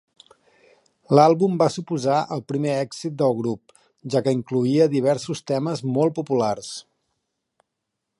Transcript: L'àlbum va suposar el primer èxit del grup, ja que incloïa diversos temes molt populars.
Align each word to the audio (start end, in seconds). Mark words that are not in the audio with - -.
L'àlbum 1.17 1.59
va 1.61 1.67
suposar 1.73 2.15
el 2.35 2.41
primer 2.51 2.71
èxit 2.85 3.19
del 3.19 3.37
grup, 3.41 3.75
ja 4.15 4.23
que 4.29 4.33
incloïa 4.39 4.89
diversos 4.95 5.45
temes 5.53 5.85
molt 5.99 6.17
populars. 6.21 6.73